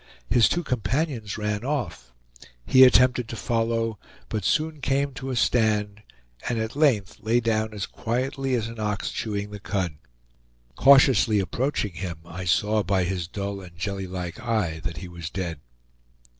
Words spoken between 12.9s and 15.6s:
his dull and jellylike eye that he was dead.